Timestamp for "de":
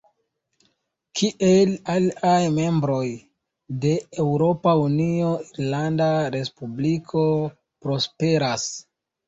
3.85-3.93